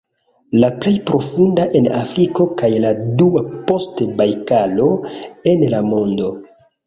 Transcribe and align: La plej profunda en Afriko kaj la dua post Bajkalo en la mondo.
La 0.61 0.69
plej 0.83 0.93
profunda 1.09 1.65
en 1.79 1.89
Afriko 1.97 2.47
kaj 2.61 2.69
la 2.85 2.93
dua 3.19 3.43
post 3.69 4.01
Bajkalo 4.23 4.87
en 5.55 5.63
la 5.75 5.83
mondo. 5.93 6.33